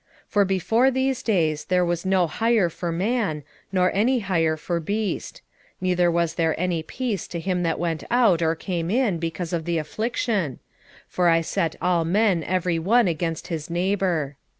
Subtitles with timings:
[0.29, 4.79] 8:10 For before these days there was no hire for man, nor any hire for
[4.79, 5.43] beast;
[5.79, 9.65] neither was there any peace to him that went out or came in because of
[9.65, 10.57] the affliction:
[11.07, 14.37] for I set all men every one against his neighbour.